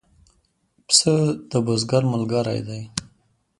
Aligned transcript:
پسه 0.85 1.13
د 1.49 1.51
بزګر 1.65 2.03
ملګری 2.13 2.59
دی. 2.67 2.81